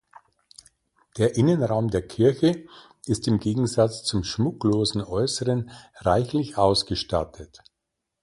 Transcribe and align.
Der 1.19 1.35
Innenraum 1.37 1.91
der 1.91 2.01
Kirche 2.01 2.65
ist 3.05 3.27
im 3.27 3.37
Gegensatz 3.37 4.03
zum 4.03 4.23
schmucklosen 4.23 5.03
Äußeren 5.03 5.69
reichlich 5.99 6.57
ausgestattet. 6.57 7.61